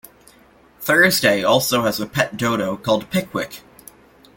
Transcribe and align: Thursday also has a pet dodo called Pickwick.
Thursday 0.79 1.43
also 1.43 1.83
has 1.83 1.99
a 1.99 2.07
pet 2.07 2.35
dodo 2.35 2.75
called 2.75 3.07
Pickwick. 3.11 3.61